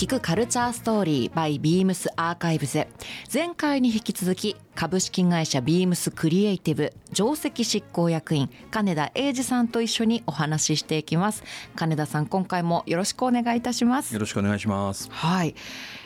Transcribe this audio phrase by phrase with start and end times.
[0.00, 2.86] 聞くカルチャーストーリー by Beams アーカイブズ
[3.30, 11.44] 前回に引き続き株式会社 Beams クリエイティブ上席執行役員金田英二さんと一緒にお話ししていきます。
[11.76, 14.14] 金田さん今回もよろしくお願いいたします。
[14.14, 15.06] よろしくお願いします。
[15.10, 15.54] はい、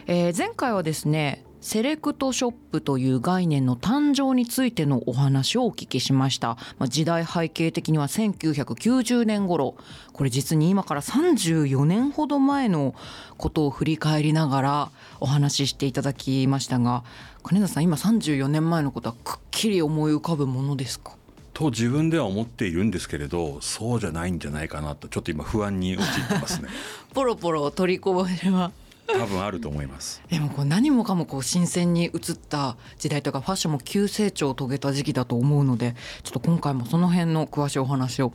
[0.08, 6.58] えー、前回はですねセレクトショップという概念の誕生についてのお話をお聞きしました。
[6.78, 9.74] まあ、時代背景的には1990年頃、
[10.12, 12.94] これ実に今から34年ほど前の
[13.38, 17.02] ことを振り返りながらお話ししていただきましたが、
[17.42, 21.12] 金田さん今34年前のことはくっきり思い浮かぶものですか？
[21.54, 26.68] と自分では思っているんですけれどそうじゃないんじゃないかなとちょっと今不安に陥ってますね。
[27.14, 28.70] ポロポロ取りこぼれは
[29.06, 30.22] 多分あると思います。
[30.28, 38.32] でもこう何もかもこう新鮮に移った時代とかファッションも急成長を遂げた時期だと思うのでちょっと今回もその辺の詳しいお話を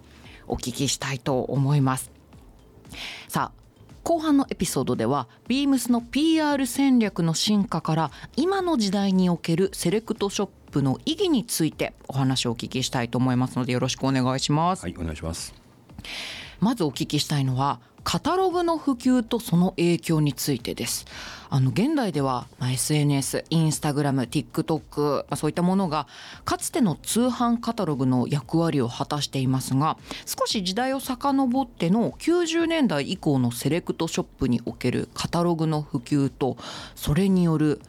[0.47, 2.11] お聞きしたいと思います。
[3.27, 3.59] さあ
[4.03, 14.83] 後半のエピソードでは beams の PR 戦略の進化から今の時代におけるセレクトショップの意義についてお話をお聞きしたいと思いますのでよろしくお願いします。
[14.83, 15.54] はいお願いします。
[16.59, 21.05] まずお聞きしたいのはカタログの普及とその影響についてです。
[21.51, 26.07] あの現代では、まあ、SNS、インスタグラム、TikTok、まあ、そういったものが
[26.45, 36.55] かつての通販カタログの役割を果たしていますが少し時代を遡っての90年代以降のセレクトショップにおけるカタログの普及と
[36.95, 37.81] それによる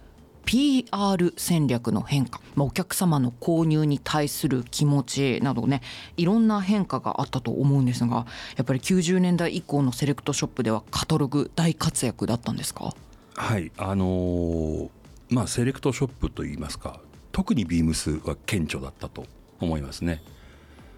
[0.50, 5.80] PR 戦略の変化、まあ、お客様の購入に対する気持ちなどね
[6.16, 12.92] いろんな変化があったと思うんですがやっぱり90年代以降のセレクトショップではカタログ大活躍だったんですか？
[13.36, 14.88] はいあのー、
[15.28, 16.98] まあセレクトショップといいますか
[17.30, 19.26] 特にビームスは顕著だったと
[19.60, 20.20] 思いますね。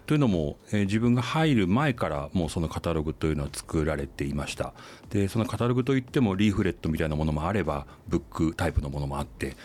[0.05, 4.73] というのも、えー、自分が入る前からもうそのカタログというのは作られていました。
[5.09, 9.55] でそのカタログといってもリーフレットみたいなものもあればブックタイプのものもあって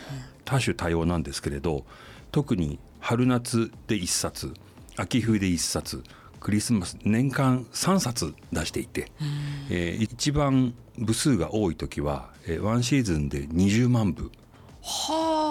[0.45, 1.85] 多種多様なんですけれど
[2.31, 4.55] 特に春夏で1冊
[4.97, 6.03] 秋冬で1冊
[6.41, 9.11] クリスマス年間3冊出していて、
[9.71, 14.31] えー、一番部数が多い時は、えー、ワンシーズンで20万部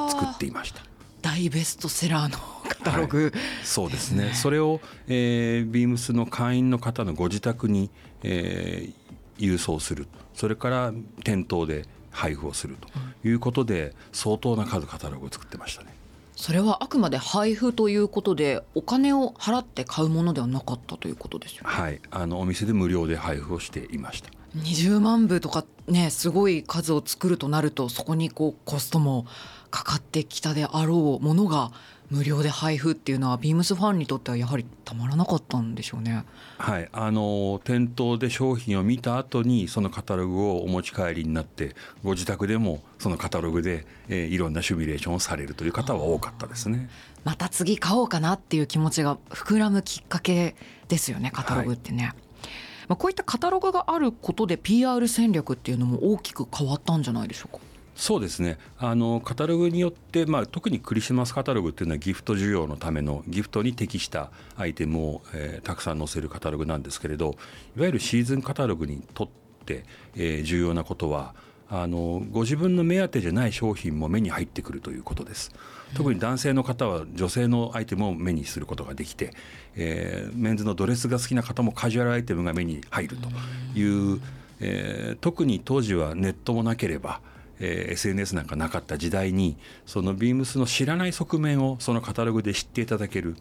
[0.09, 0.81] 作っていました。
[1.21, 2.37] 大ベストセラーの
[2.67, 3.31] カタログ、はい、
[3.63, 7.89] そうですねそれを、えー、ビームスの会員の方のご自宅に、
[8.23, 11.85] えー、郵送するそれから店頭で
[12.17, 12.77] 配布をする
[13.21, 15.95] ということで、相当な数カタログを作ってましたね。
[16.35, 21.69] それはあくまで配布ということでお金を払って買うものではなかったということですよね。
[21.69, 24.29] はい、あのお店で無料で配布をしていました。
[24.55, 29.25] 20万部とかねすごい数を作るとなるとそこにこうコストも
[29.71, 31.71] かかってきたであろうものが
[32.09, 36.23] 無料で配布っていうのはビームスファンにとってはやはりたまらなかったんでしょうね。
[36.57, 46.89] はいあの店頭で商品を見た後にそのカタログをお持ち帰りになってご自宅でもそのカタログで、えー、いろんなシミュレーションをされるという方は多かったですね。
[47.25, 50.55] また次買おうかなっていう気持ちが膨らむきっかけ
[50.87, 52.05] ですよねカタログってね。
[52.05, 52.13] はい
[52.87, 57.66] まあ、こういったカタログがあることで PR 戦略っていうのも大きく変わったんじゃないでしょうか。
[57.97, 58.59] そうですね。
[58.77, 67.35] あのカタログによって、まあ、特にクリスマスカタログっていうのはギフト需要のためのギフトに適したアイテムを、えー、たくさん載せるカタログなんですけれど
[67.75, 69.27] いわゆるシーズンカタログにとっ
[69.65, 69.83] て、
[70.15, 71.33] えー、重要なことは
[71.69, 75.51] あのご自分の目当てじゃない商品も目に入ってくるということです。
[75.95, 79.33] 特に男性の方は女性のアイテムを目にすることができて、
[79.75, 83.29] えー、メンズのドレスが好きな方もカジュアルアイテムが目に入ると
[83.77, 84.21] いう、
[84.59, 87.21] えー、特に当時はネットもなければ
[87.59, 93.35] えー、SNS なんかなかった時代にそのビームスの知らない側面をそのカタログで知っていただける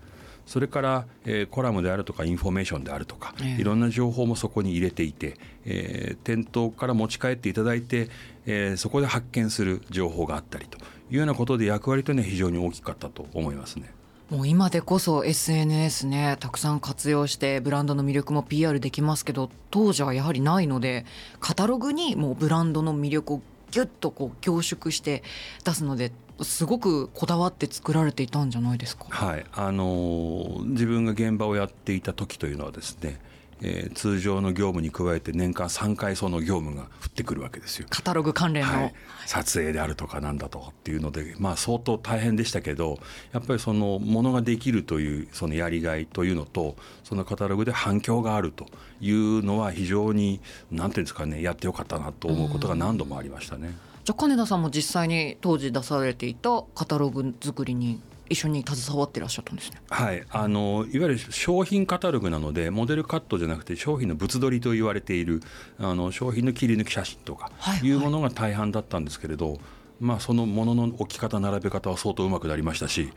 [0.46, 8.08] それから、えー、コラムであるとかインフォメーションであるとか、えー、いろんな情報もそこに入れていて、えー、店頭から持ち帰っていただいて、
[8.46, 10.78] えー、そこで発見する情報があったりと
[11.10, 13.92] いうようなことで役割というのは非常に大きかったと思いますね。
[14.30, 21.06] もう今でこそ SNS ねたくさん活用してブランドの魅力も PR できますけど当時はやはりないので
[21.38, 25.22] カタログにもうブランドの魅力をギュッとこう凝縮して
[25.64, 29.06] 出すのですごくこだわって作られていたんじゃないですか？
[29.08, 33.18] はい、あの自分が現場をやっていた時というのはですね。
[33.62, 37.86] えー、通常の業務に加えて年間3回その業務が降ってくるわけですよ。
[37.88, 38.94] カタログ関連の、はい、
[39.26, 42.98] 撮影であるとかなんだとかっていうので、まあ、相当大変でしたけど
[43.32, 48.66] やっぱりそのものができるというそのやりがいというのとそのカタログで反響があると
[49.00, 53.74] いうのは非常に何ていうんですかねやってよかったなと思うことが何度もありましたね。
[54.04, 59.80] じゃあ金田さんも実際に当時出されていたカタログ作りに一緒に携わってらっしゃったんですね。
[59.88, 65.42] はい、あのいわゆる商品カタログなのでモデルカットじゃなくて商品の物撮りと言われている
[65.78, 67.50] あの商品の切り抜き写真とか
[67.82, 69.58] いうものが大半だったんですけれど、
[69.98, 73.12] まあ、そのものの置き方並べ方は相当うまくなりましたし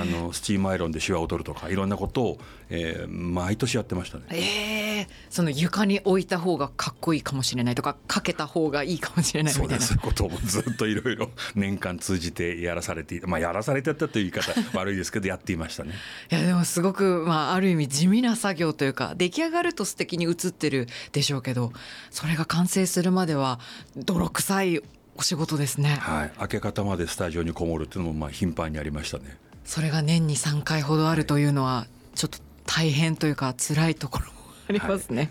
[0.00, 2.38] あのスチームアイロンでシワを取るとかいろんなことを、
[2.70, 4.24] えー、毎年やってましたね。
[4.30, 9.84] えー、その床に置いた方がかっこいいかもしれないとかかけた方がいいかもしれないみたいな。
[9.84, 15.94] そういうことをずっといろいろ 年間通じてやらされてまあやらされてたという言い方 悪いですけどやっていましたね。
[16.30, 21.72] いやでもすごく、まあ、ある意味地味な作業というか出来上がると素敵に映ってるでしょうけど
[22.10, 23.58] それが完成するまでは
[23.96, 24.82] 泥臭い
[25.18, 25.96] お仕事ですね。
[26.00, 29.36] はい、明け方までスタジオにこもるっていうのもまあ頻繁にありましたね。
[29.64, 34.32] それが年に3回ほどあるというのはちょっと大変というか辛いところも
[34.68, 35.30] ありますね。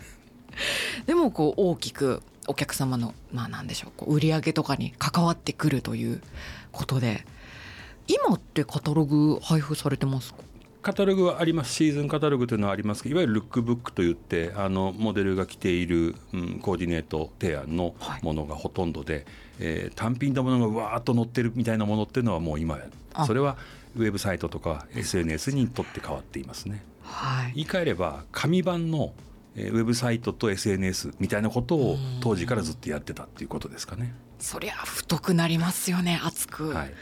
[0.52, 0.62] は
[1.04, 6.20] い、でもこう大きくお客様のまあ何でしょうこう売り上げとかに関わってくるという
[6.70, 7.24] ことで
[8.08, 10.40] 今ってカタログ配布されてますか？
[10.88, 19.24] カタログはありますシーズンカタログというのはありますいわゆるルックブックといってあのモデルが着ている、うん、コーディネート提案のものがほとんどで、はい、
[19.58, 22.78] えー、単品のものがわーっと載ってるみたいなものっていうのはもう今
[23.26, 23.58] それは
[23.96, 26.82] ウェブサイトとか SNS にとって変わっていますね。
[27.02, 29.12] はい、言い換えれば紙版の
[29.56, 34.14] ウェブサイトと SNS みたいなことを当時からずっとやってたっていうことですかね。
[34.38, 36.70] そりゃ太くなりますよね熱く。
[36.70, 36.94] はい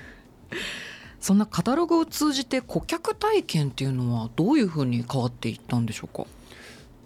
[1.26, 6.25] そんなカタログを通じて顧客体験っていうのはどういうふうに変わっていったんでしょうか？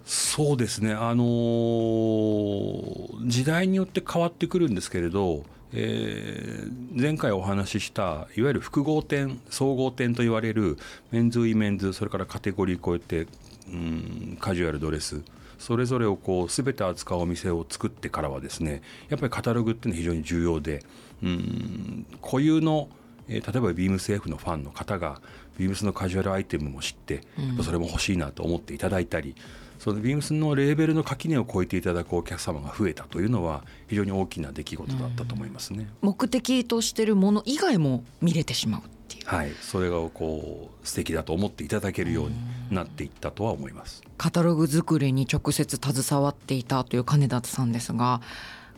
[0.04, 10.76] そうですね、あのー、時代によって変わってくるんですけれど、えー、前回お話ししたいわゆる複合店総合店と言われる
[11.12, 13.26] メンズウィメンズそれからカテゴリー超えて、
[13.72, 15.22] うん、カジュアルドレス
[15.58, 20.84] それぞれをこう全て扱うお店を作ってからはですねやっぱりカタログっていうのは非常に重要で、
[21.22, 22.90] うん、固有の
[23.30, 25.20] えー、例えばビームス F のファンの方が
[25.56, 27.22] ビームスのカジュアルアイテムも知って、
[27.56, 29.34] うん、それも欲しいなと思っていただいたり
[29.78, 35.88] そのビームスのレーベルの垣根を越えていただくお客様が増えたというのは非常に大きな出来事だったと思いますね。
[36.02, 39.26] うん、目的としてるもの以外も見れてしまうっていう。
[39.26, 42.36] はい、それがこう素敵だと思っていただけるように
[42.70, 44.02] なっていったとは思います。
[44.18, 48.20] カタログ作りに直接携わっていたという金田さんですが、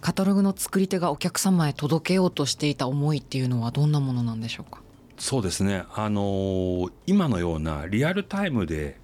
[0.02, 4.82] カタログの作り手がお客様へ届けようとしていた思いっていうのはどんなものなんでしょうか？
[5.16, 8.98] そうですね、あのー、今のようなリアルタイムで、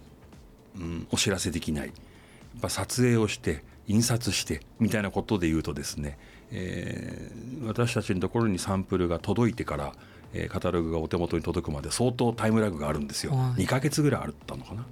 [0.76, 1.86] うん、お知らせできない。
[1.86, 6.18] やっぱ撮影をして印刷してみたいなことで言うとですね、
[6.50, 9.92] えー、私たちのところにサンプルが届いてから
[10.32, 14.84] えー、カタログがお手元に届くまで相当タイムラグがあるんですよ、はい、2か月ぐらいあったのかな。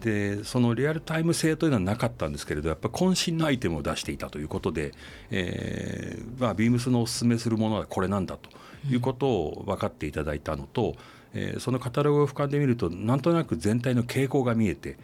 [0.00, 4.92] でそのリアルタイム性というのはなかったんですけれどやっぱ渾身のアイテムを出していたということで、
[5.30, 8.50] えーまあ、ビームスのおすすめするものはこれなんだと
[8.88, 10.94] いうことを分かっていただいたのと、
[11.34, 14.98] うん、えー、そのカタログを俯瞰で見るとなんとなく全体の傾向が見えて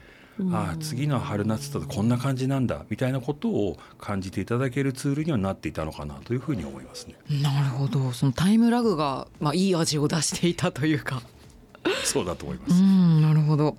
[0.53, 7.15] ああ次の春夏とこんな感じなんだみたいなことを感じていただけるツールにはなっていたのかなというふうに思いますね。
[7.43, 8.13] なるほど。
[8.13, 11.23] そのタイムラグが、まあ、いい味を出していたというか。
[12.05, 12.73] そうだと思います。
[12.73, 13.77] うんなるほど。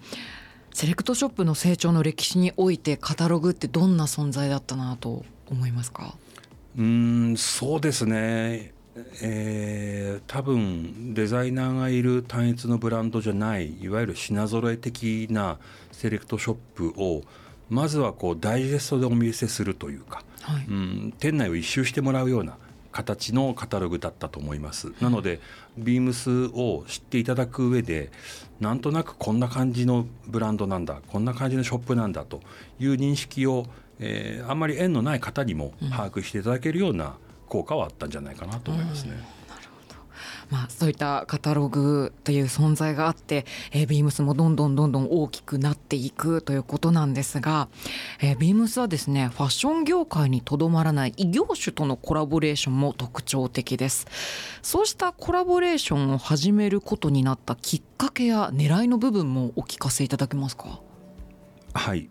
[0.74, 6.16] セレクトショップの成長の歴史においてカタログってどんな存在だったなと思いますか？
[6.78, 8.74] うんそうですね
[9.22, 15.58] えー、多分デザイナーがいる単一のブランドじゃないいわゆる品揃え的な
[15.92, 17.22] セレクトショップを
[17.70, 22.58] まずはこうダイジェストでお見せするというか、はい、うん、店内を一周してもらうような
[22.92, 24.94] 形のカタログだったと思います。
[25.02, 25.42] なので、
[25.78, 28.10] ビームスを知っていただく上で
[28.62, 32.40] なんとなくこんな感じのブランドなんだこんな感じのショップなんだと
[32.80, 33.66] いう認識を、
[34.00, 37.18] えー、あんまり縁のない方にも把握していただけるような
[37.56, 39.12] 効果はあったんじゃないかなと思いますね。
[39.12, 39.36] うん
[40.50, 47.68] まあ、そういったカタログという存在があって、えー、ビームスもどんどんどんどん大きくなっていくということなんですが、
[48.22, 54.06] えー、ビームスはですねファッション業界にとどまらない異業種とのコラボレーションも特徴的です。
[54.62, 60.80] そうしたコラボレーションを始めることになったきっかけや狙いの部分もお聞かせいただけますか？
[61.74, 62.08] はい。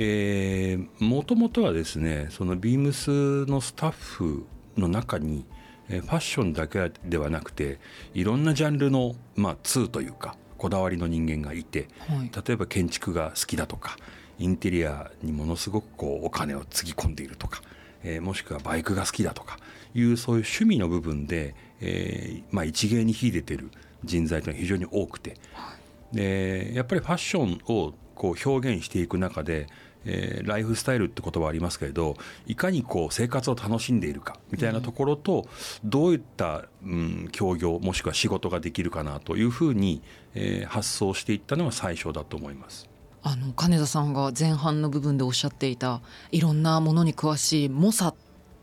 [0.00, 4.46] えー、もともとはですねそのビームスのスタッフ
[4.78, 5.44] の中に
[5.88, 7.78] ファッションだけではなくて
[8.14, 13.96] いろんなジャンルの、まあ、通というかこだわりの人間がいて、はい、例えば建築が好きだとか
[14.38, 17.62] インテリアにものすごくこうお金をつぎ込んでいるとか、
[18.02, 19.58] えー、もしくはバイクが好きだとか
[19.94, 23.70] いうそういう趣味の部分で、えーまあ、一芸に秀でてる
[24.04, 25.74] 人材というのは非常に多くて、は
[26.12, 29.68] い、でやっぱりファッションをこう表現していく中で、
[30.08, 35.46] えーライフスタイルって言葉ありますけれどいかにこう生活を楽しんでいるかみたいなところと、
[35.84, 40.02] どういった、うん、協業もしくは仕事ができるかなというふうに、
[40.34, 42.88] えー発想していったのが最初だと思います。
[43.22, 46.00] あの金田さんが前半の部分でおっしゃっていた
[46.30, 48.14] いろんなものに詳しい猛者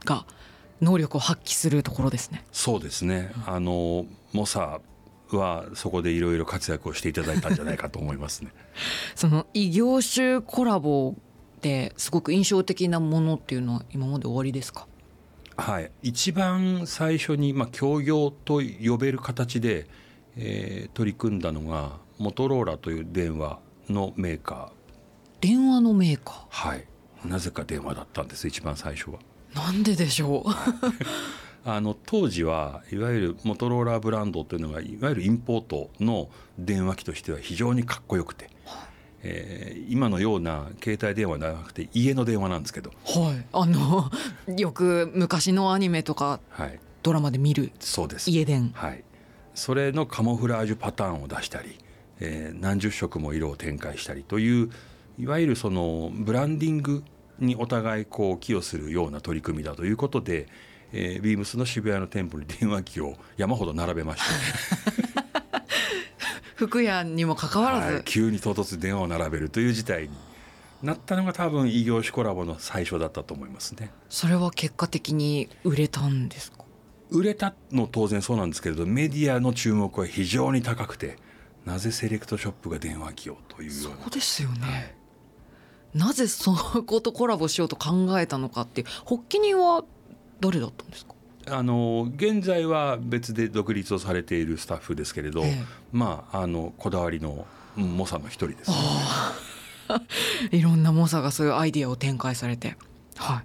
[0.06, 0.26] が
[0.82, 2.46] 能力を発揮するところですね。
[2.52, 4.80] そうですね、あの猛者
[5.32, 8.52] はそこでいろいろ活躍をしていただいたんじゃないかと思いますね。
[9.16, 11.16] その異業種コラボ
[11.66, 14.86] ですごく印象的なものっていうのは今まで終わりですか？
[15.58, 19.88] はい、一番最初に、まあ、協業と呼べる形で、
[20.38, 24.72] えー取り組んだのがモトローラという電話のメーカ
[25.42, 26.86] 電話のメーカー、はい、
[27.26, 29.20] なぜか電話だったんです一番最初は。
[29.54, 30.50] ーなんででしょう？
[31.68, 36.30] あの当時はいわゆるモトローラブランドというのがいわゆるインポートの
[36.60, 38.52] 電話機としては非常にかっこよくて、
[39.28, 43.46] えー今のような携帯電話ではなくて家の電話なんですけど、はい。
[43.54, 44.10] あの
[44.58, 48.30] よく昔のアニメとかはい、ドラマで見るそうです。
[48.32, 48.72] 家電。
[48.74, 49.04] はい、
[49.54, 51.78] それのカモフラージュパターンを出したり、
[52.20, 54.70] えー何十色も色を展開したりという
[55.20, 57.04] いわゆるそのブランディング
[57.40, 60.48] にお互いこう寄与するような取り組みだということで、
[60.92, 64.22] えービームスの渋谷の店舗に電話機を山ほど並べまし
[65.24, 65.34] た、
[66.56, 70.10] 服屋にもかかわらず、はい、急に唐突に電話を並べるという事態に
[70.82, 73.92] なったのが多分異業種コラボの最初だったと思いますね。
[74.10, 76.66] それは結果的に売れたんですか？
[77.10, 81.18] 売れたの当然そうなんですけれどメディアの注目は非常に高くて
[81.66, 83.98] なぜセレクトショップが電話機をというような。
[84.04, 84.96] そうですよね、
[85.94, 89.84] なぜそのことコラボしようと考えたのかっていう発起人は
[90.40, 91.15] 誰だったんですか？
[91.50, 95.64] あの現在は別で独立をされているスタッフですけれど、ええ。
[95.92, 97.46] まああのこだわりの
[97.78, 98.72] うん猛者の一人です、
[100.52, 102.76] いろんな猛者がそういうアイディアを展開されて。
[103.18, 103.44] はい。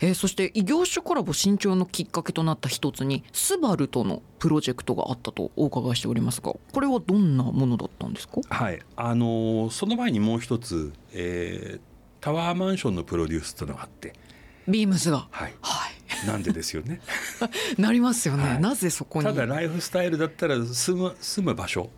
[0.00, 8.40] えーそして異業種コラボ新潮のきっかけとなった一つにスバルとのプロジェクトがあったとお伺いしておりますがこれはどんなものだったんですか？
[8.48, 8.78] はい。
[8.94, 11.80] あのその前にもう一つ、えー
[12.20, 14.12] タワーマンションのプロデュースというのがあって
[14.68, 15.26] ビームスが。
[15.30, 15.54] はい。
[15.62, 15.88] は
[16.24, 16.26] い。
[16.26, 17.00] なんでですよね。
[17.78, 18.60] なりますよね、はい。
[18.60, 19.24] なぜそこに？
[19.24, 21.90] ただライフスタイルだったら住む住む場所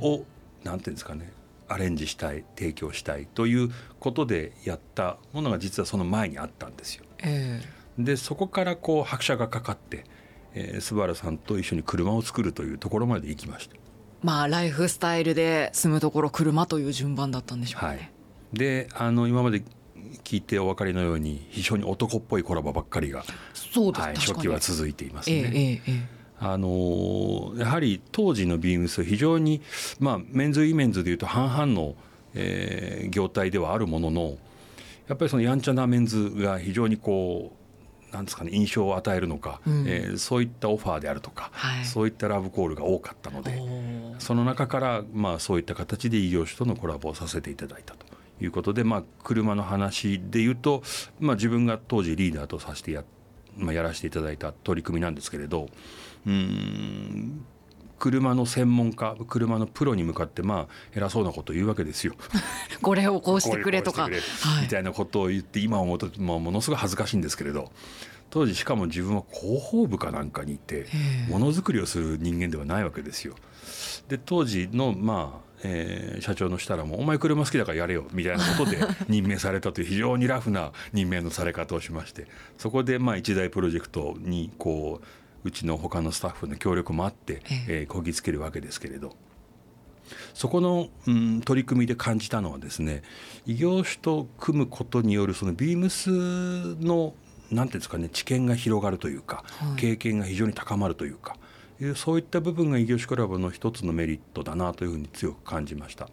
[0.00, 0.24] を
[0.64, 1.32] なんていうんですかね。
[1.68, 7.04] アレンジしたい提供したいということでやったものが実はその前にあったんですよ。
[7.22, 7.62] え
[7.98, 10.04] でそこからこう拍車がかかって、
[10.54, 13.76] えー、スバルさんと一緒に車を作るというところまで行きました。
[13.76, 13.78] ー
[14.22, 18.10] まあライフスタイルで住むところ車という順番だったんでしょうね、はい、
[18.52, 19.62] であの今まで
[20.24, 25.50] 聞いてお分かりのように非常に男っぽいコラボばっかりが、そうです、はい、初期は続いていますええね。
[25.54, 26.22] えええ。
[26.40, 29.60] あのーやはり当時のビームスは非常に、
[30.00, 31.94] まあ、メンズ・ウィメンズでいうと半々の、
[32.34, 34.36] えー業態ではあるものの
[35.06, 37.52] やっぱりそのやんちゃなメンズが非常にこ
[38.10, 39.84] うなんですかね印象を与えるのか、うん。
[39.86, 41.84] えーそういったオファーであるとか、はい。
[41.84, 43.62] そういったラブコールが多かったのえで
[44.18, 48.06] その中から、まあ、そういった形で異業種とのコラボをさせていただいたと
[48.44, 50.82] いうことで、まあ、車の話でいうと、
[51.20, 53.04] まあ、自分が当時リーダーとさせてや,、
[53.56, 55.68] まあ、やらせていただいた取り組みなんですけれど
[56.26, 57.44] うーん
[58.02, 62.14] 車の専門家車のプロに向かってまあ偉そうなことを言うわけですよ。
[62.82, 64.08] これをこうしてくれとか
[64.60, 67.70] みたいなことを言って今思うと、まあ、ものすごい恥ずかしいんですけれど
[68.30, 73.36] 当時しかも自分は広報部かなんかにいてええものづくりをする人間ではないわけですよ。
[74.08, 78.78] で当時のまあえー社長のしたらもう「お前車好きだからやれよ」みたいなことで
[79.08, 82.26] 任命されたという非常にラフな任命のされ方をしまして
[82.58, 85.06] そこでまあ一大プロジェクトにこう
[85.44, 87.64] うちの他のスタッフの協力もあって、え。
[87.68, 89.16] えーこぎつけるわけですけれど。
[90.34, 93.02] そこの、うん、取り組みで感じたのはですね
[93.46, 96.10] 異業種と組むことによるそのビームス
[96.84, 97.14] の
[97.50, 99.80] なんていうんですかね知見が広がるというか、はい。
[99.80, 101.36] 経験が非常に高まるというか
[101.80, 106.08] いうそういった部分が異業種クラブの一つのメリットだなというふうに強く感じました。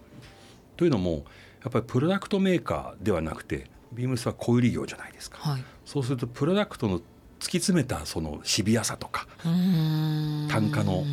[0.76, 1.24] というのも
[1.62, 5.38] やっぱりプロダクトメーカーではなくてビームスは小売業じゃないですか。
[5.38, 7.02] はいそうするとプロダクトの突
[7.40, 11.04] き詰めたそのシビアさとか単価の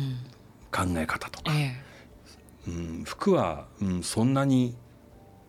[0.70, 1.82] 考え方とかえ
[2.68, 4.76] うん、服は、うん、そんなに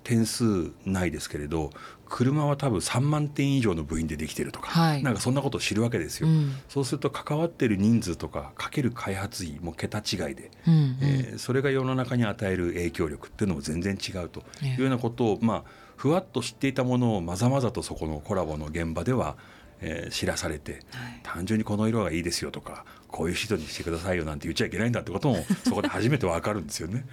[0.04, 1.72] 点数ないですけれど
[2.10, 5.04] 車は多分3万点以上の部品でできてるとか、はい。
[5.04, 6.28] なんかそんなことを知るわけですよ。
[6.28, 6.56] うん。
[6.68, 10.98] そうすると関わってる人数とかかける開発費も桁違いで、うんうん。
[11.02, 15.64] えーそれが世の中に与える影響力っていうのも全然違うというようなことを、まあ
[15.96, 19.36] ふわっと知っていたものをまざまざとそこのコラボの現場では、
[19.82, 20.82] えー知らされて、はい
[21.24, 27.06] 単純にこの色がいいですよとかこういう人にしてくださいよなんて言っちゃいけないんだってことも そこで初めてわかるんですよね。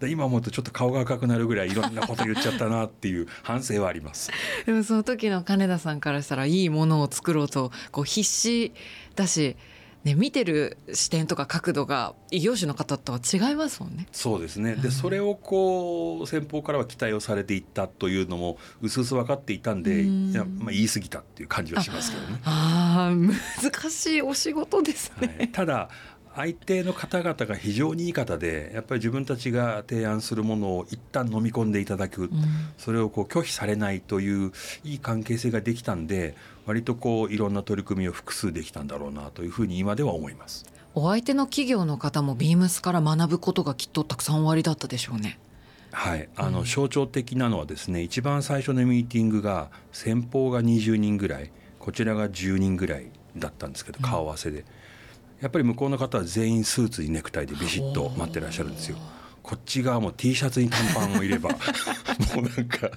[0.00, 4.30] で今思うとちょっと顔が赤くなるぐらいいろんなこと言っちゃったなっていう反省はあります。
[4.66, 8.72] でもその時の金田さんからしたらいいものを作ろうとこう必死
[9.14, 9.56] だし、
[10.04, 14.06] ね、見てる視点とか角度が異業種の方とは違いますもんね。
[14.12, 22.40] そうですねでそれをこう先方からは期待をされていったというのも薄々分かっていたんでうんいや、まあ、言い過ぎたっていう感じはしますけどね。
[22.44, 25.36] ああ難しいお仕事ですね。
[25.38, 25.90] はい、ただ
[26.34, 32.30] 相手の方々が非常にいい方でやっぱり自分たちが提案するものを一旦飲み込んでいただく、うん。
[32.78, 34.52] それをこう拒否されないという
[34.84, 40.66] いい関係性ができたんで割とこういろんな取り組みを複数できたんだろうなというふうに今では思います。
[40.94, 45.38] お相手の企業の方もビームスから学ぶことがきっとたくさんおありだったでしょうね。
[45.92, 46.64] はい、あのうん。
[46.64, 53.06] 象徴的なのはですね一番最初のミーティングが先方が20人ぐらいこちらが10人ぐらい
[53.36, 54.08] だったんですけどうん。
[54.08, 54.64] 顔合わせで、
[55.40, 58.98] やっぱり向こうの方は全員スーツにネクタイでビシッと待ってらっしゃるんですよ。
[59.42, 61.50] こっち側も T シャツに短パンを入れば
[62.36, 62.90] もうなんか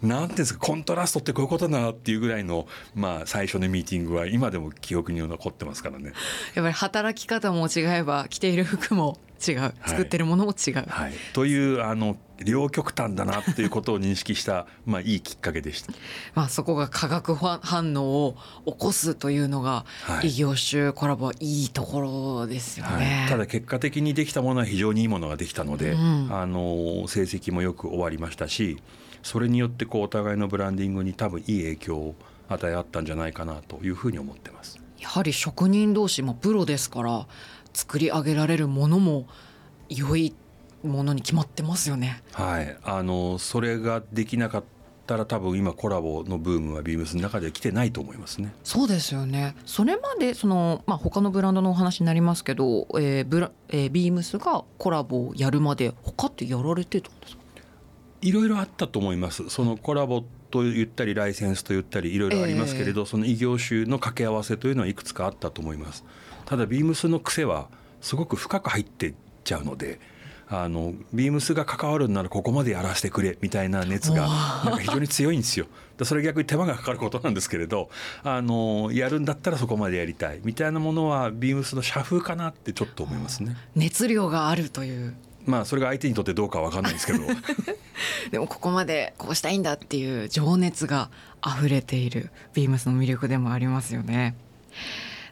[0.00, 6.12] なんていうんですかコントラストってこういうことだなっていうぐらいの、まあ、最初のミーティングは今でも記憶に残ってますからね。
[6.54, 9.74] やっぱり働き方も違えば着ている服も違う。
[9.86, 15.92] 作ってるものも違う、はい、というあの両極端だなっていうことを認識した、 まあ、いいきっかけでした。
[16.34, 20.28] まあ、そこが化学反応を起こすというのが、はい。
[20.28, 23.20] 異業種コラボはいいところですよね。
[23.22, 26.28] はい、ただ結果的にできたものは非常にいいものができたので、うん。
[26.30, 28.78] あの成績もよく終わりましたし
[29.22, 32.14] それによってこうお互いのブランディングに多分いい影響を
[32.48, 34.78] 与え合ったんじゃないかなというふうに思ってます。
[34.98, 37.26] やはり職人同士もプロですから
[37.76, 39.26] 作り上げられるものも
[39.90, 40.34] 良い
[40.82, 42.22] ものに決まってますよね。
[42.32, 44.64] はい、あのそれができなかっ
[45.06, 48.54] たら多分今コラボのブームはビームスの中では来てないと思いますね。
[48.64, 49.54] そうですよね。
[49.66, 57.42] それまでそのまあ他のブランドのお話になりますけど、えーブラえービームスがコラボをやるまで他ってやられてたんですか？
[58.22, 66.04] いろいろあったと思いますそのコラボと言ったりライセンスと言ったりいろいろありますけれど、その異業種の掛け合わせというのはいくつかあったと思います
[66.46, 67.68] ただビームスの癖は
[68.00, 70.00] すごく深く入ってっちゃうので
[70.48, 74.28] あのビームスが関わるんならここまでやらせてくれみたいな熱が
[74.64, 75.66] なんか非常に強いんですよ。
[75.98, 77.90] でそれ逆に手間がかかることなんですけれど
[78.22, 83.56] あのやるんだったらそこまでやりたいみたいなものはビームスの社風かなってちょっと思いますね。
[83.74, 85.14] 熱量があるという。
[85.46, 87.20] まあそれが相手にとってどうかわかんないですけど
[88.32, 91.08] でもここまでこうしたいんだっていう情熱が
[91.44, 94.36] 溢れているビームスの魅力でもありますよね。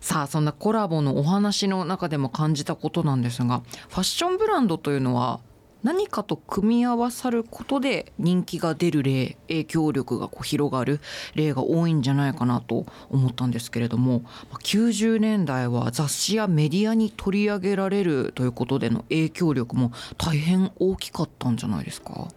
[0.04, 5.40] さあそんなコラボのお話の中でも感じたことなんですがファッションブランドというのは
[5.82, 11.00] 何かと組み合わさることで人気が出る例影響力がこう広がる
[11.34, 14.20] 例が多いんじゃないかなと思ったんですけれども
[14.62, 22.28] 90年代は雑誌やメディアに取り上げられるということでの影響力も大変大きかったんじゃないですか？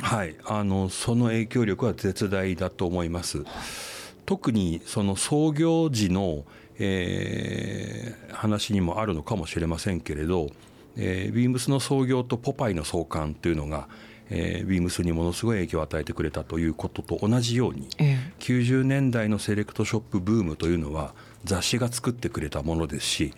[0.00, 3.44] はい、あのその影響力は絶大だと思います。
[4.26, 6.44] 特にその創業時の、
[6.82, 10.48] えー話にもあるのかもしれませんけれど、
[10.96, 13.88] えービームスの創業とポパイの創刊というのが、
[14.30, 21.14] えービームスにものすごい影響を与えてくれたということと同じようにえ90年代のセレクトショップブームというのは
[21.44, 23.32] 雑誌が作ってくれたものですし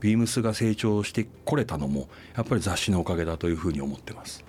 [0.00, 4.44] ビームスが成長してこれたのもやっぱり雑誌のおかげだというふうに思ってます。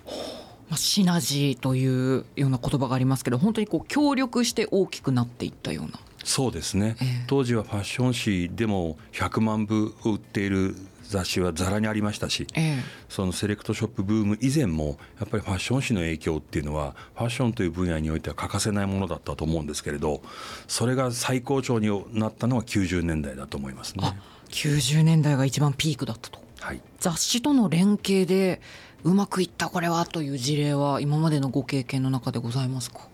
[0.68, 7.24] まあ、シナジーというような言葉がありますけど本当にこう協力して大きくなっていったようなそうですね、ええ。
[7.26, 12.84] 当時はファッション誌でも100万部売っている雑誌はざらにありましたしええ。
[13.08, 20.22] そのセレクトショップブーム以前もやっぱりファッション誌の影響っていうのはファッションという分野においては欠かせないものだったと思うんですけれど
[20.68, 24.04] それが最高潮になったのは90年代だと思いますね。
[24.04, 24.14] あ。
[24.50, 26.40] 90年代が一番ピークだったと。
[26.60, 26.80] はい。
[26.98, 28.60] 雑誌との連携で
[29.02, 33.09] うまくいったこれはという事例は今までのご経験の中でございますか？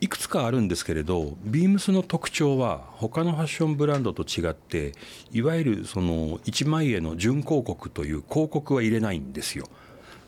[0.00, 4.92] いくつかあるんですけれどビームスの特徴は他のファッションブランドと違って
[5.30, 9.66] いわゆるその一枚絵の準広告という広告は入れないんですよ。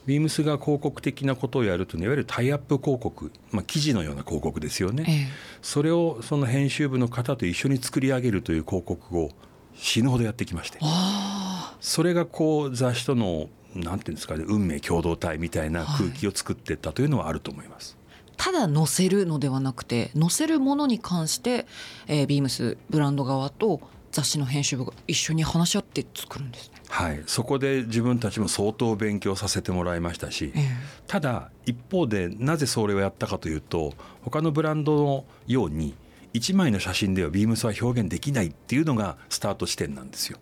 [0.05, 5.05] ビームスが広告的なことをやるというのはいわゆるタイアップ広告、まあ、記事のような広告ですよね。
[5.07, 5.27] ええ
[5.61, 9.29] それをその編集部の方と一緒に作り上げるという広告を
[9.75, 17.97] 死ぬほどやってきましてあそれがこう雑誌とのなんていうんですかね運命共同体みたいな空気を作っていったというのはあると思います。
[18.37, 21.65] ただ載せるのではなくて載せるものに関して、
[22.07, 26.75] えービームスブランド側と雑誌の編集部が一緒に話し合って作るんですね。
[26.87, 30.63] はい、そこで自分たちも相当勉強させてもらいましたし、ええ
[31.07, 35.95] ただ一方でなぜそれをやったかというと他のブランドのように
[36.33, 40.37] 1枚の写真ではビームスは表現できないっていうのがスタート地点なんですよ。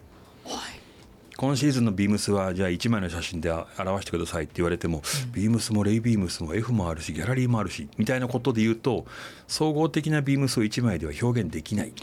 [1.42, 9.08] 今シーズンのビームスはじゃあ1枚の写真で表してくださいって言われても、うん、ビームスもレイビームスも F もあるしギャラリーもあるしみたいなことで言うと
[9.48, 11.94] 総合的なビームスを1枚では表現できない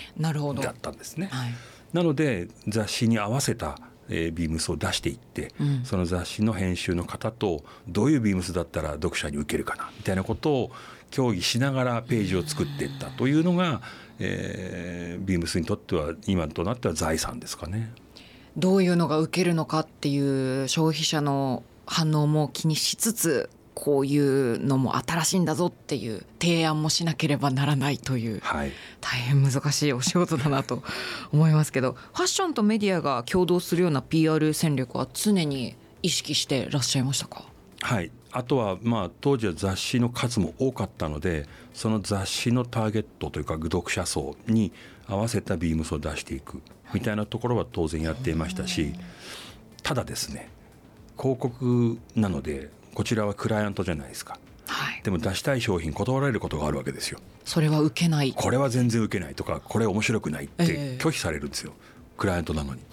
[0.60, 1.28] だったんですね。
[1.30, 1.54] はい、
[1.92, 3.78] なので雑誌に合わせた
[4.10, 10.72] えー、ビームスを出していって、うん、その雑誌の編集の方とどういうビームスだったら読者に受けるかなみたいなことを
[11.10, 13.82] 協議しながらページを作っていったというのが、
[14.18, 17.92] えー、ビームスにとっては今となっては財産ですかね。
[18.58, 30.82] どういうのが受けるのかっていう消費者の反応も気にしつつこういうのも新しいんだぞっていう提案もしなければならないという、はい、大変難しいお仕事だなと
[31.32, 37.44] 思いますけどファッションとメディアが共同するような PR 戦略は常に意識してらっしゃいましたか？
[37.80, 38.10] はい。
[38.32, 44.72] あとはまあ当時は雑誌の数も多かったのでその雑誌のターゲットというか読者層に
[45.06, 46.60] 合わせたビームスを出していく
[46.92, 48.94] みたいなところは当然やっていましたし
[49.82, 50.48] ただですね
[51.18, 57.20] 広告なのでこちらはクライアントじゃないですか、はい、でも出したい商品断られることがあるわけですよ。
[57.44, 58.32] それは受けない。
[58.32, 62.80] これは全然受けないとかこれ面白くないって拒否されるんですよ、えー、クライアントなのに。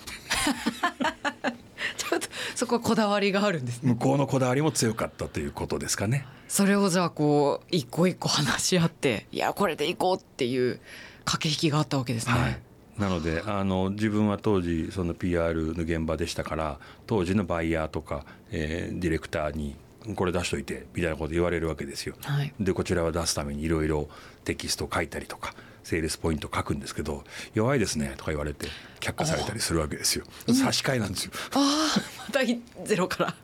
[1.98, 6.26] ちょっとそこはこだわりがあるんです、ね、向こうのこだわりも強かったということですかね。
[6.48, 10.80] それをじゃあこう一個一個話し合っていやこれでいこうっていう
[11.26, 12.60] 駆け引きがあったわけですね、はい
[12.98, 19.76] なのであの自分は当時その PR の現場でしたから当時のバイヤーとか、えー、ディレクターに
[20.16, 22.16] これ出しといてみたいなこと言われるわけですよ。
[22.22, 24.08] はい、でこちらは出すためにいろいろ
[24.44, 28.68] テキスト書いたりとかセールスポイント書くんですけど弱いですねとか言われて
[29.00, 30.26] 却下されたりするわけですよ。
[30.48, 31.32] 差し替えなんですよ。
[31.54, 32.40] ああまた
[32.86, 33.36] ゼロから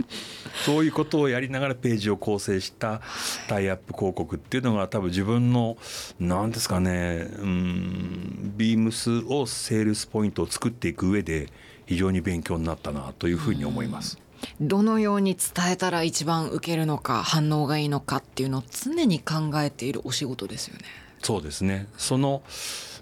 [0.64, 3.00] そういうことをやりながらページを構成した
[3.48, 5.76] タイアップ広告っていうのが多分自分の
[6.18, 11.50] 何ですかねうんビームスをセールスポイントを作っていく上で
[11.86, 14.18] 非常に勉強になったなというふうに思います。
[14.60, 20.82] どのように伝えたら一番受けるのか反応がいいのかっていうのを常に考えているお仕事ですよね。
[21.22, 22.42] そうですねその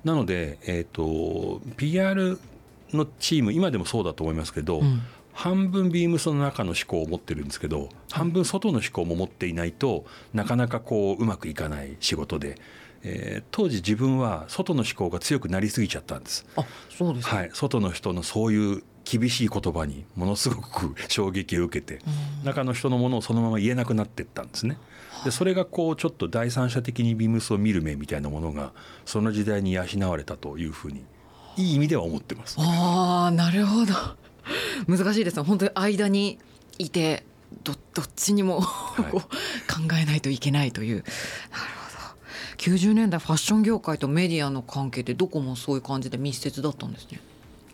[0.04, 2.38] なので、えーと、PR
[2.92, 5.02] のチーム今でもそうだと思いますけど、うん、
[5.34, 12.58] 半分ビームスの中の思考を持ってるんですけど半分外の思考も持っていないとなかなかこううまくいかない仕事で。
[13.06, 16.46] えー、当時自分は外の思考が強くなりすぎちゃったんです。
[16.56, 22.00] あ、そうですはい、外の人のそういう厳しい言葉にものすごく衝撃を受けて
[22.42, 24.78] 中の人のものをそのまま言えなくなっていったんですね。
[25.24, 28.72] でそれがこうちょっと第三者的にビームスを見る目みたいなものが
[29.04, 31.04] その時代に養われたというふうに
[31.56, 32.56] いい意味では思ってます。
[32.58, 33.92] ああなるほど
[34.88, 35.42] 難しいです。
[35.42, 36.38] 本当に間に
[36.78, 37.24] いて
[37.62, 39.20] どどっちにもはい、考
[40.00, 40.96] えないといけないという。
[40.96, 42.74] なるほど。
[42.78, 47.20] 90年代ファッション業界とメディアの関係ってどこもそういう感じで密接だったんですね。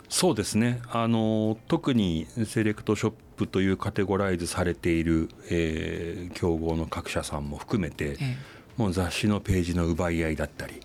[0.09, 0.81] そうですね。
[0.89, 8.37] あの特にセレクトショップというカテゴライズされている、えー、競合の各社さんも含めて、ええ、
[8.81, 10.81] もう雑誌のページの奪い合いだったり。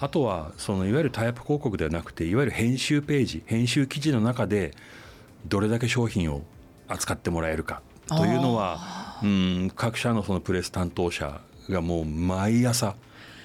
[0.00, 4.72] あとはそのいわゆるタイアップ広告ではなくていわゆる編集ページ編集記事の中で
[5.46, 6.42] どれだけ商品を
[6.88, 7.82] 扱ってもらえるか。
[8.08, 12.96] というのはうん各社のそのプレス担当者がもう毎朝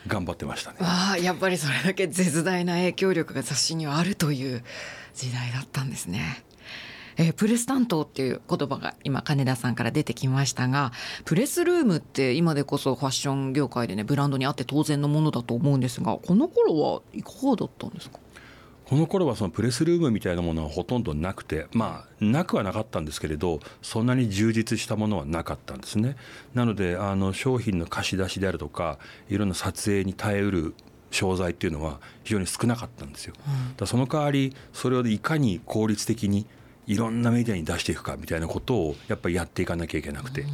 [0.07, 0.77] 頑張ってましたね。
[0.81, 4.63] あやっぱりそれだけ絶大な影響力が雑誌にはあるという
[5.13, 6.43] 時代だったんですね。
[7.19, 10.93] えー、プレス担当っていう言葉が今金田さんから出てきましたが
[11.25, 18.19] プレスルームって今でこそファッション業界でねブランドにあって当然のものだと思うんですがこの頃はいかがだったんですか？
[18.85, 26.15] この頃はそのプレスルームみたいなものはほとんどなくてまあなくはなかったんですけれどそんなに充実したものはなかったんですね。
[26.53, 28.97] なのであの商品の貸し出しであるとか
[29.29, 30.73] いろんな撮影に耐えうる
[31.11, 33.33] 商材っていうのは非常に少なかったんですよ、
[33.77, 36.45] だその代わりそれをいかに効率的に
[36.89, 40.45] いろんなメディアに出していくかみたいなことをやっぱりやっていかなきゃいけなくて。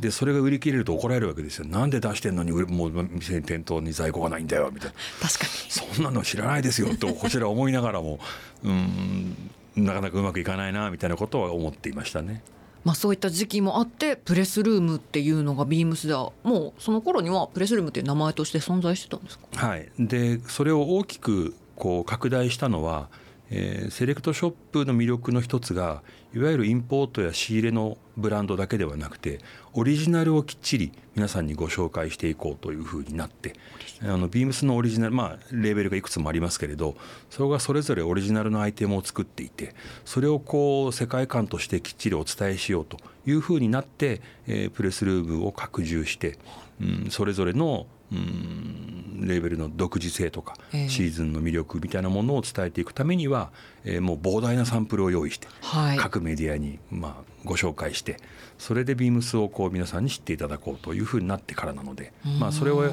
[0.00, 1.64] でそれが売り切れると怒られるわけですよ。
[1.66, 4.94] なんで出してんのにもう店に店頭に在庫がないんだよみたいな。
[5.28, 5.50] 確かに。
[5.96, 8.20] そんなの知らないですよとこちら思いながらも。
[8.62, 12.42] うんなかなかうまくいかないなみたいなことは思っていましたね。
[12.84, 19.46] まあ、そういった時期もあってプレスルームっていうのがビームスではもうその頃にはプレスルームっていう名前として存在してたんですか？
[19.66, 19.88] はい。
[19.98, 23.08] でそれを大きくこう拡大したのは
[23.50, 26.02] えー、セレクトショップの魅力の一つが
[26.34, 29.38] いわゆるインポートや仕入れのブランドだけではなくて
[29.72, 33.54] オリジナルをきっちり皆さんにご紹介していこうというふうになって
[34.02, 36.96] あのビームスのオリジナルまあレーベルがいくつもありますけれど
[37.30, 46.38] それがそれぞれオリジナルのアイテムを作っていてそれをこう世界観としてきっちりお伝えしようというふうになって、えー、プレスルームを拡充して、
[46.80, 53.50] うん、それぞれのうんレーベルの独自性とか、ええシーズンの魅力みたいなものを伝えていくためには、
[53.84, 58.16] えーもう膨大なサンプルを用意して、はい各メディアに、まあ、ご紹介して
[58.58, 62.84] それでビームスをこう皆さんに知っていただこうというふうになってからなので、まあ、それを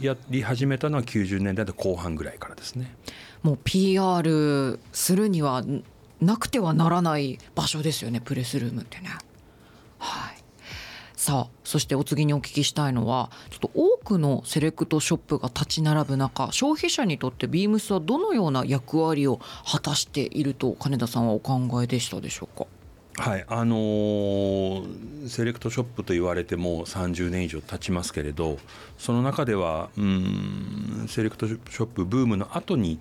[0.00, 2.94] やり始めたのは90年代の後半ぐらいからですね。
[3.42, 5.84] もう PR するにはん
[6.20, 9.10] なくてはならない場所ですよねプレスルームってね。
[9.98, 10.35] はい
[11.26, 22.66] さあそしてお次にお聞きしたいのはちょっと多くのセレクトショップが立ち並ぶ中消費者にとってビームスはどのような役割を果たしていると金田さんはお考えでしたでしょうか？
[23.28, 28.58] はいあのーセレクトショップと言われてもう30年以上経ちますけれど
[28.96, 33.00] その中ではうんセレクトショップブームの後に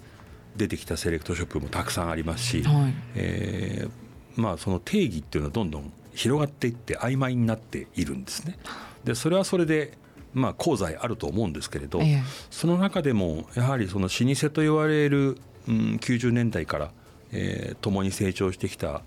[0.56, 2.94] 出てきたセレクトショップもたくさんありますし、はい。
[3.14, 8.58] えーまあ、その定義っていうのはどんどん広がっていって曖昧になっているんですね。
[9.04, 9.97] でそれはそれで
[10.34, 16.91] まあ功罪あると思うんですけれど、ええその中でもやはりその老舗と言われる、うん、90年代から、
[17.32, 19.01] えー共に成長してきた、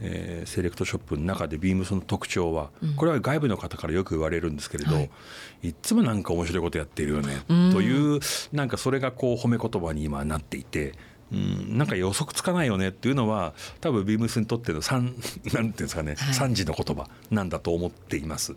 [0.00, 5.10] えーセレクトショップの中でビームスの特徴は、これは外部の方からよく言われるんですけれど、はい
[5.62, 8.20] い、っつもなんか面白いことやってるよね、うんという
[8.52, 10.94] なんかそれがこう褒め言葉に今なっていて。
[11.32, 16.34] うん、なんか予測つかないよねっていうのは多分ビームスにとっての三 なんていうんですかね、はい。
[16.34, 18.54] 三時の言葉なんだと思っています。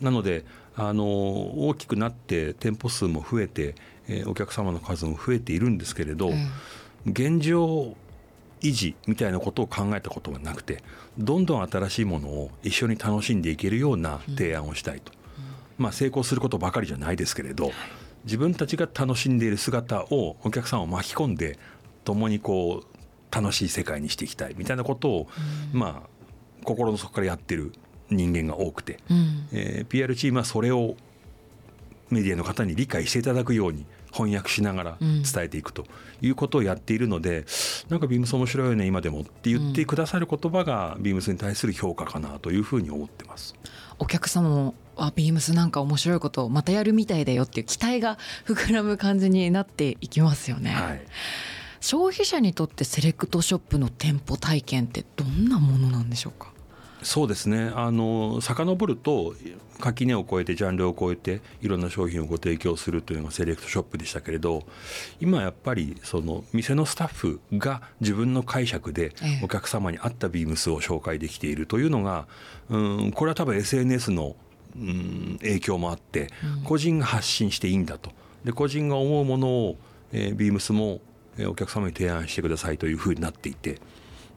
[0.00, 0.44] なので
[0.76, 3.74] あの大きくなって店舗数も増えて、
[4.06, 6.48] えーお客様の数も増えているんですけれど、え
[7.04, 7.96] 現状
[8.60, 10.82] 維持みたいなことを考えたことはなくて
[11.18, 15.12] どんどん新しいものを一緒に楽しんでいけるような提案をしたいと、
[15.76, 17.70] まあ、成功することばかりじゃないですけれど
[18.24, 21.58] 自分たちが楽しんでいる姿をお客さんを巻き込んで
[22.08, 25.28] 共にこう楽しい世界にしていきたいみたいなことを、
[25.72, 26.08] まあ
[26.64, 27.72] 心の底からやってる
[28.10, 29.48] 人間が多くて、うん。
[29.52, 30.96] えー PR チームはそれを
[32.08, 35.22] メディアの方に理解していただくように翻訳しながらうん。
[35.22, 35.84] 伝えていくと
[36.22, 37.44] いうことをやっているので、
[37.90, 43.54] なんかビームス面白いよね今でもって言ってくださる言葉がビームスに対する評価かなというふうに思ってます。
[43.98, 51.02] お客様もあビームスなんか面白いことをまたやるみたいだよっていう期待が膨らむ感じになっていきますよね、はい、
[51.90, 56.52] 消費者にとってセレクトショップの店舗体験ってどんなものなんでしょうか？
[57.02, 57.70] そうですね。
[57.74, 59.34] あの遡ると
[59.80, 64.64] 垣根を越えてジャンルを越えていろんな商品をご提供するというのがセレクトショップでしたけれど
[65.18, 69.40] 今やっぱりその店のスタッフが自分の解釈でええ。
[69.42, 72.26] お客様に合ったビームスを紹介できているというのが
[72.68, 74.36] うんこれは多分 SNS の
[74.76, 76.28] うん影響もあって
[76.64, 78.10] 個人が発信していいんだと。
[78.44, 79.76] で個人が思うものを、
[80.12, 81.00] えービームスもえー
[81.46, 83.78] お客様に提案してくださいというふうになっていて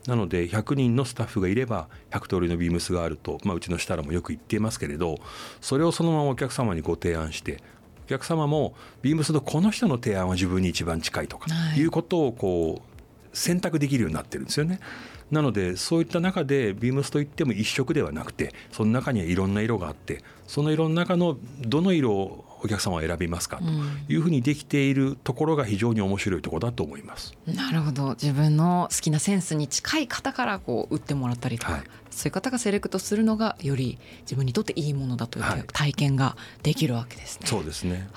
[0.07, 5.19] なので100人のスタッフがいれば100通りのビームスがあると、まあ、うちの設楽もよく言っていますけれど
[5.61, 7.61] それをそのままお客様にご提案して
[8.05, 12.91] お客様もビームスのこの人の提案は自分に一番近いとか、はいい、うことをこう
[13.33, 14.79] 選択できるようになってるんですよね。
[15.31, 23.63] なのでそういった中でビームスといっても一色ではなくてその中にはいろんな色があってその色の中のどの色をお客様は選びますかと
[24.11, 27.35] いうふうにできているところが非常に面白いところだと思います。
[27.45, 28.11] なるほど。
[28.11, 31.81] 自分の好きなセンスに近い方からこう打ってもらったりとか、はい。
[32.11, 35.63] そういう方がセレクトするのがより自分にとっていいものだというはい。
[35.73, 37.47] 体験ができるわけですね。
[37.47, 38.07] そうですね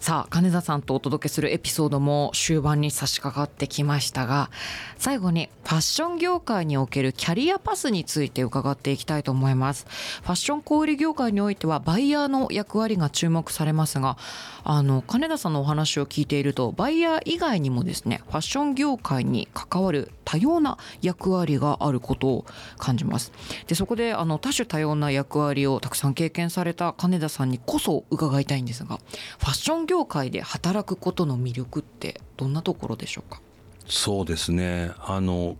[0.00, 4.50] さあ金田さんとお届けするエピソードも終盤に差し掛かってきましたが
[4.96, 9.86] 最後にファッション業界におけるキャリアパスについて伺っていきたいと思います。
[10.22, 14.16] ファッション小売業界においてはバイヤーの役割が注目されますが
[14.64, 23.32] あの金田さんのお話を聞いているとバイヤー以外にもですねファッション業界に関わる多様な役割があることを感じます。
[23.66, 28.98] でそこであの多種多様な役割をたくさん経験された金田さんにこそ伺いたいんですが
[29.38, 33.40] ファッション業界で働くことの魅力ってどんなところでしょうか？
[33.88, 35.56] そうですねあの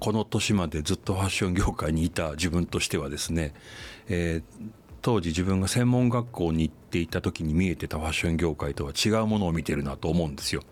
[0.00, 3.54] この年までずっとファッション業界にいた自分としてはですね、
[4.08, 4.70] えー
[5.02, 10.62] 当時自分が専門学校に行っていた時に見えてたファッション業界とは違うものを見てるなと思うんですよ。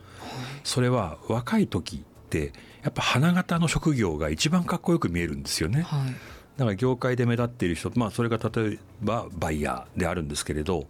[0.64, 5.83] それは若い時ってやっぱ花形の職業が一番かっこよく見えるんですよね。
[5.83, 6.14] はい
[6.57, 10.88] だから業界で目立っている人、まあ、それが例えばバイヤーであるんですけれど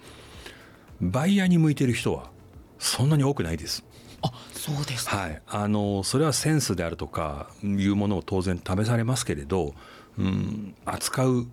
[1.01, 2.31] バイヤーに向いている人は
[2.79, 3.85] そんなに多くないです。
[4.23, 9.75] あそうですか、はい、あのそれはセンスであるとかいうものを当然試されますけれど、
[10.19, 11.47] うん、扱う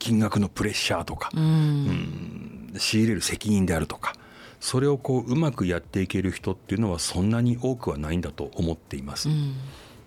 [0.00, 4.14] 金額のプレッシャーとか、うん仕入れる責任であるとか
[4.60, 9.28] それをこううまくやっていける人っていうのはそんなに多くはないんだと思っています。
[9.28, 9.54] うん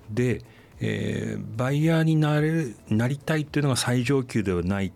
[0.10, 0.42] で、
[0.80, 4.92] えーバイヤーになれるなりたいっていうのが最上級ではないっ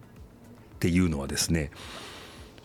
[0.80, 1.72] ていうのはですね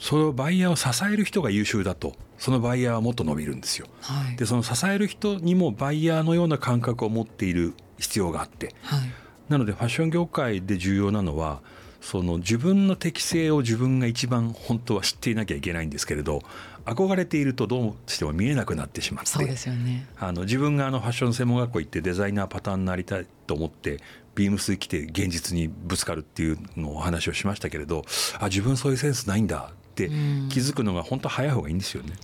[0.03, 2.17] そのバイヤーを支える人が優秀だと。
[2.37, 3.87] そのバイヤーはもっと伸びるんですよ。
[4.01, 4.37] はい。
[4.37, 8.75] でその支える人にもバイヤーのような感覚を持っている必要があって。
[8.83, 9.01] はい。
[9.49, 11.62] なのでファッション業界で重要なのは
[12.01, 16.43] その自分の適性を自分が一番本当は知っていなきゃいけないんですけれど
[16.85, 19.31] 憧れているとどうしても見えなくなってしまって。
[19.31, 20.09] そうですよね。
[20.19, 24.01] あの自分があのファッション専門学校行ってデザイナーパターンになりたいと思って
[24.35, 28.05] ビームス来て現実にぶつかるっていうのをお話をしましたけれど
[28.41, 32.14] あ自分そういうセンスないんだってうん気づくのが本当早い方がいいんですよね。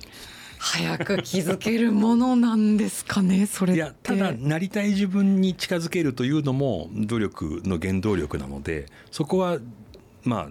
[0.60, 9.58] 早く気づけるものなんですかね それっていやただなりたい自分に近づけるというのも努力の原動力なのでそこは
[10.24, 10.48] ま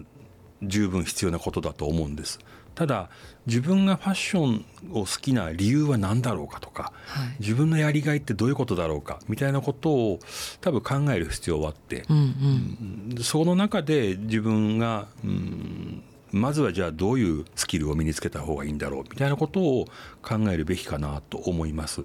[0.62, 2.38] 十分必要なことだと思うんです。
[2.74, 3.10] ただ
[3.46, 10.20] 自分がファッションを好きな理由は何だろうかとかはい自分のやりがいってどういうことだろうかみたいなことを
[10.60, 16.02] 多分考える必要はあってうんうんその中で自分がうん
[16.32, 19.86] まずはじゃあどういうスキルを身につけた方がいいんだろうみたいなことを
[20.22, 22.04] 考えるべきかなと思います。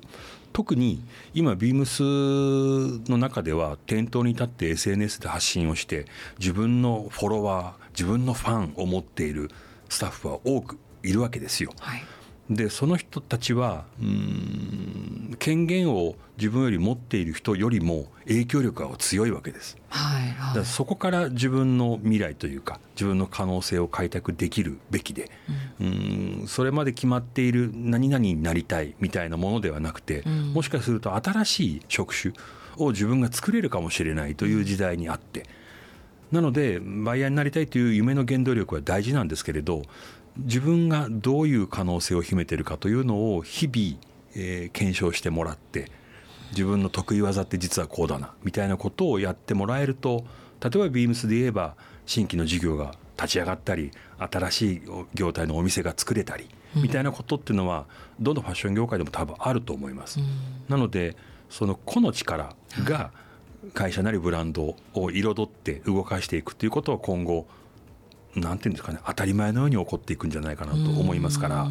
[0.53, 2.03] 特に今ビームス
[3.09, 6.05] の中では店頭に立って SNS で発信をして
[6.39, 9.49] 自分のフォロワー自分のファンを持っている
[9.89, 11.71] スタッフは多くいるわけですよ。
[11.79, 12.03] はい
[12.49, 15.13] でその人たちはうーん。
[15.39, 19.77] 権限を自分より持っている人よりも影響力が強いわけです。
[19.89, 25.29] はいだかはいらそこから自分の未来というか自分の可能性を開拓できるべきで、
[25.79, 30.53] うん、それまで決まっている何々になりたいみたいなものではなくて、ん。
[30.53, 32.33] もしかすると新しい職種
[32.77, 35.45] を自分が作れるかもしれないという時代にあって
[36.31, 39.83] なのでバイヤーになりたいという夢の原動力は大事なんですけれど
[40.37, 43.99] 自分がどういう可能性を秘めているかというのを日々、
[44.35, 45.91] えー検証してもらって
[46.51, 50.23] 自分の得意技って実はこうだなみたいなことをやってもらえると
[50.59, 54.81] 例えばビームスで言えば新規の事業が立ち上がったり新しい
[55.13, 57.85] 業態のお店が作れたりみたいなことっていうのは
[58.19, 60.19] どのファッション業界でも多分あると思います。
[60.67, 61.15] なので
[61.49, 63.11] その個の力が
[63.73, 67.47] 会社なりブランドを彩って動かしていくということは今後
[68.35, 71.67] なんていうんですかね当たり前のように起こっていくんじゃないかなと思いますから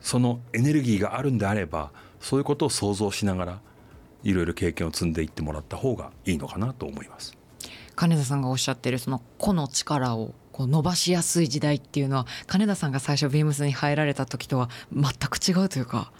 [0.00, 1.90] そのエネルギーがあるんであれば
[2.20, 3.60] そういうことを想像しながら
[4.22, 7.36] いろいろ経験を積んでいってもらった方がいいのかなと思います。
[7.94, 16.12] 金田さんがおっしゃってるその個の力をこう伸ばしやすい時代っていうのは金田さんが最初ビームスに入られた時とは全く違うというか。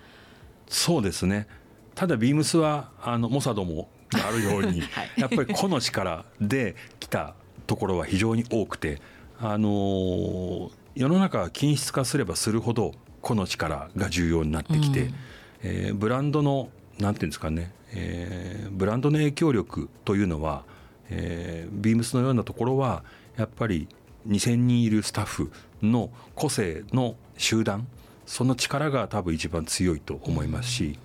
[0.68, 1.46] そうですね。
[1.94, 5.11] ただビームスはあのモサドも あるように、はい。
[5.16, 7.35] やっぱり個の力で来た
[7.66, 9.01] ところは非常に多くて、
[9.40, 15.14] あのー世の中は均質化すればするほど個の力が重要になってきて、うん。
[15.62, 20.64] えーブランドのなんていうんですかね、えーブランドの影響力というのは、
[21.11, 23.05] えービームスのようなところは
[23.37, 23.88] やっぱり
[24.27, 27.87] 2,000人いるスタッフの個性の集団
[28.25, 30.99] その力が多分一番強いと思いますし、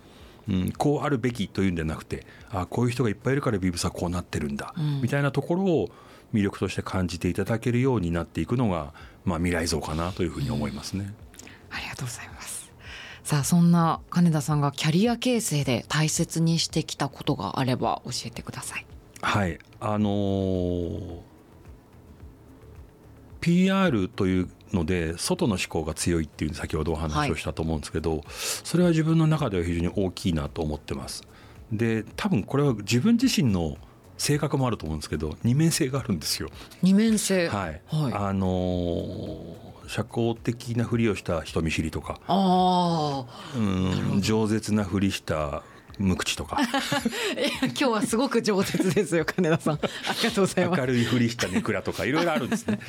[0.50, 5.02] うん、こうあるべきというんじゃなくてあこういう人がいっぱいいるからビームスはこうなってるんだ、うん。
[5.02, 5.90] みたいなところを
[6.34, 8.94] 魅力として感じていただけるようになっていくのが、
[9.26, 11.14] まあ、未来像かなというふうに思いますね。
[11.70, 12.72] ありがとうございます
[13.24, 18.86] さあそんな金田さんがキャリア形成で大切にしてきたことがあれば教えてください
[19.22, 21.32] はいあのー
[23.42, 31.24] PR というので外の思考が強いっていう先ほどお話をしたと思うんですけど、それは自分の中では非常に大きいなと思ってます。
[31.72, 33.78] で多分これは自分自身の
[34.22, 36.50] 性格もあると思うんですけど二面性があるんですよ。
[36.84, 37.48] 二面性。
[37.48, 38.14] はい、はい。
[38.14, 43.26] あのー社交的なふりをした人見知りとか、あ
[43.58, 45.64] うん、饒舌なふりした
[45.98, 46.60] 無口とか。
[46.60, 46.62] あ
[47.38, 49.74] いや今日はすごく饒舌ですよ金田さん。
[49.74, 49.80] あ
[50.18, 50.80] りがとうございます。
[50.80, 52.80] 明るいふりしたネクラとかいろいろあるんですね。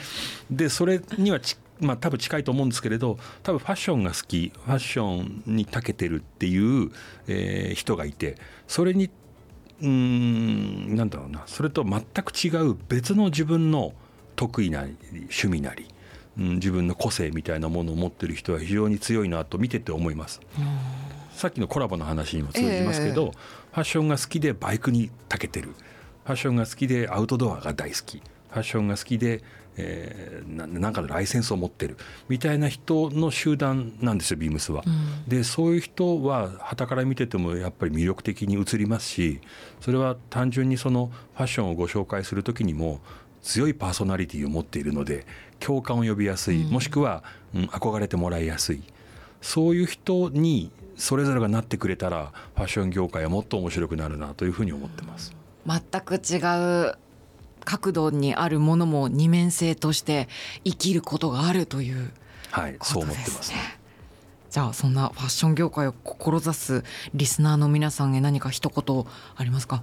[0.49, 6.93] でそれにはち、まあ、多分近いと思うんですけれど多分ファッションが好きファッションに長けてるっていう、
[7.27, 8.37] えー人がいて
[8.69, 9.11] それに
[9.83, 11.43] うーんなんだろうな。
[11.47, 13.93] それと全く違う別の自分の
[14.37, 15.89] 得意なり趣味なり、
[16.39, 20.41] うん、自分の個性みたいなものを持ってる人は非常に強いなと見てて思います。
[21.33, 23.33] さっきのコラボの話にも通じますけど、
[23.73, 25.69] ファッションが好きでバイクに長けてる。
[26.25, 28.19] ファッションが好きでアウトドアが大好き。
[28.19, 29.43] ファッションが好きで、
[29.77, 31.97] えーななんかのライセンスを持ってる
[32.29, 34.83] みたいな人の集団なんですよビームスは。
[35.27, 39.41] でそういう人は傍から見ててもやっぱり魅力的に映りますし
[39.81, 43.01] それは単純にそのファッションをご紹介する時にも
[43.43, 45.27] 強いパーソナリティを持っているので
[45.59, 47.23] 共感を呼びやすい、もしくは、
[47.55, 48.83] うん、憧れてもらいやすい
[49.41, 55.35] そういう人にそれぞれがなってくれたらファッション業界はもっと面白くなるなというふうに思ってます。
[55.67, 56.39] 全く違
[56.89, 56.99] う
[57.65, 60.29] 角度にあるものも二面性として
[60.65, 62.11] 生きることがあるという
[62.51, 63.59] はいそう思ってますね。
[64.51, 66.85] じゃあそんなファッション業界を志す
[67.15, 69.05] リスナーの皆さんへ何か一言
[69.37, 69.83] ありますか？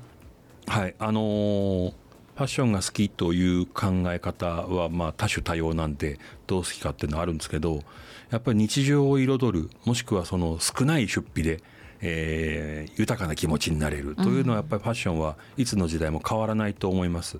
[0.67, 1.93] はいあのー
[2.36, 7.84] ファッションが好きという考え方はまあ多種多様なんでどう好きかっていうのはあるんですけど
[8.30, 11.61] やっぱり日常を彩るもしくはその少ない出費で、
[12.01, 17.39] えー、豊かな気持ちになれるというのはやっぱりファッションはいつの時代も変わらないと思います。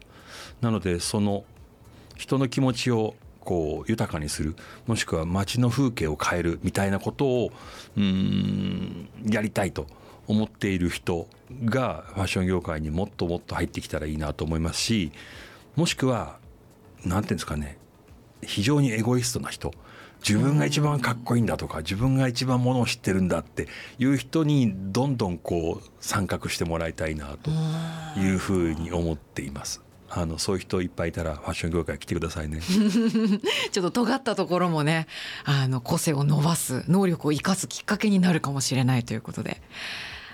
[0.62, 1.45] なのでその
[2.18, 4.55] 人の気持ちをこう豊かにする
[4.86, 7.51] もしくは街の風景を変えるみたいなことを
[7.97, 9.88] うんやりたいと
[10.28, 11.28] 思っている人
[11.66, 15.12] がファッション業界にもっともっと入ってきたらいいなと思いますし
[15.76, 16.38] もしくは
[17.03, 17.78] 何て言うんですかね
[18.43, 19.74] 非常にエゴイストな人
[20.28, 23.68] 自分が一番かっこいいんだとか自分が一番ものを知ってるんだって
[23.98, 27.52] いう人にどんどんこう参画してもらいたいなと
[28.20, 29.82] いうふうに思っています。
[30.12, 32.62] あのそういう人いっぱいいたらファッション業界来てくださいね。
[33.72, 35.08] ちょっと尖ったところもね
[35.46, 39.62] あの個性を伸ばす能力を生かすきっかけになるかもしれないということで。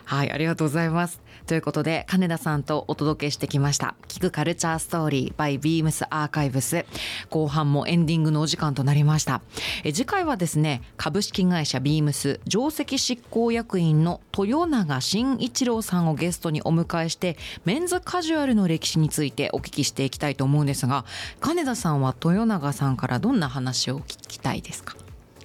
[0.05, 6.85] はいありがとうございますということで金田さんとお届けしてきました聞くカルチャーストーリー by beams アーカイブス
[7.29, 9.41] 後半もエンディングのお時間となりました。
[9.83, 21.05] え次回はですね株式会社ビームス上席執行役員の豊永慎一郎さんをゲストにお迎えしてメンズカジュアルの歴史についてお聞きしていきたいと思うんですが
[21.39, 24.95] 金田さんは豊永さんからどんな話を聞きたいですか？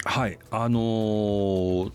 [0.04, 1.92] はいあのー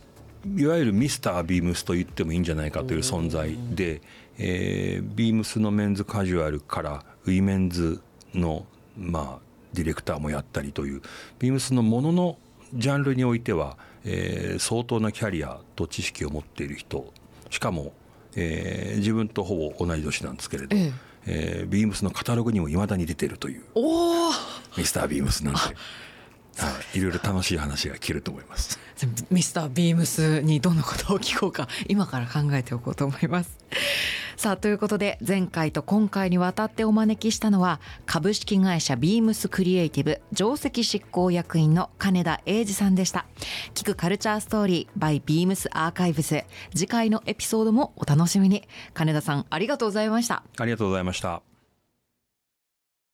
[0.57, 4.01] いわゆるミスタービームスと言ってもいいんじゃないかという存在で、
[4.37, 8.01] えー、ビームスのメンズカジュアルからウィメンズ
[8.33, 8.65] の、
[8.97, 11.01] まあ、ディレクターもやったりという
[11.39, 12.37] ビームスのものの
[12.73, 17.11] ジャンルにおいては、えー、相当なキャリアと知識を持っている人。
[17.49, 17.93] しかも、
[18.35, 20.91] えー、自分とほぼ同じ年なんですけれど、ええ。
[21.27, 23.63] えー、ビームスのカタログにもいまだに出てるという
[24.77, 25.59] ミスタービームスなんで。
[26.57, 28.79] はい、いろいろ楽しい話が聞けると思います。
[29.29, 33.57] ミスタービームスにどんなことを聞こうか 今から考えておこうと思います。
[34.37, 43.25] さあということで前回と今回にわたってお招きしたのは株式会社ビームスクリエイティブ上席執行役員の金田英二さんでした。
[43.73, 46.43] 聞くカルチャーストーリー by ビームスアーカイブス
[46.73, 51.54] 次回のエピソードもお楽しみに金田さんありがとうございましたありがとうございました